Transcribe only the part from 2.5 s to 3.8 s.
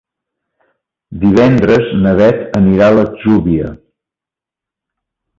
anirà a l'Atzúbia.